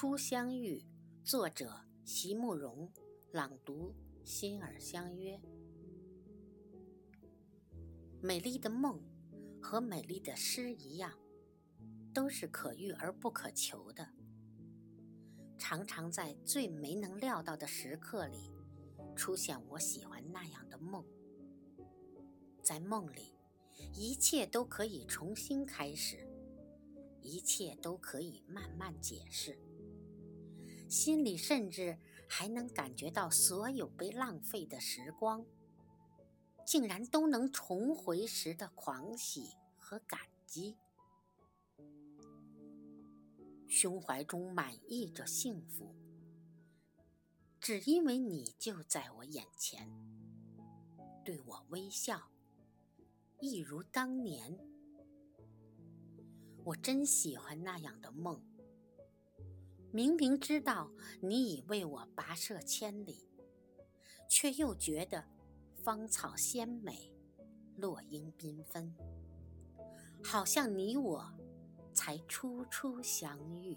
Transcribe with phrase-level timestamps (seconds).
[0.00, 0.80] 初相遇，
[1.24, 2.88] 作者席慕容，
[3.32, 3.92] 朗读
[4.24, 5.40] 心儿相约。
[8.22, 9.02] 美丽的梦
[9.60, 11.18] 和美丽的诗一样，
[12.14, 14.08] 都是可遇而不可求的。
[15.58, 18.52] 常常在最没能料到的时刻里，
[19.16, 21.04] 出现我喜欢那样的梦。
[22.62, 23.36] 在梦里，
[23.96, 26.24] 一切都可以重新开始，
[27.20, 29.58] 一切都可以慢慢解释。
[30.88, 35.44] 心里甚至还能感觉到，所有被浪费的时光，
[36.66, 40.76] 竟然都能重回时的狂喜和感激。
[43.66, 45.94] 胸怀中满溢着幸福，
[47.60, 49.90] 只因为你就在我眼前，
[51.22, 52.30] 对我微笑，
[53.40, 54.58] 一如当年。
[56.64, 58.42] 我真喜欢那样的梦。
[59.90, 63.26] 明明知道你已为我跋涉千里，
[64.28, 65.24] 却又觉得
[65.82, 67.10] 芳草鲜美，
[67.76, 68.94] 落英缤纷，
[70.22, 71.32] 好像你我
[71.94, 73.76] 才初初相遇。